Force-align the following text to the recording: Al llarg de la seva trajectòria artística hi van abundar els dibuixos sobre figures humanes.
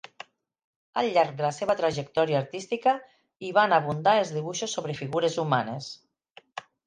Al 1.01 1.09
llarg 1.17 1.35
de 1.41 1.43
la 1.45 1.51
seva 1.57 1.73
trajectòria 1.81 2.39
artística 2.45 2.95
hi 3.49 3.53
van 3.57 3.77
abundar 3.77 4.15
els 4.21 4.31
dibuixos 4.37 4.75
sobre 4.79 4.97
figures 5.03 5.37
humanes. 5.45 5.91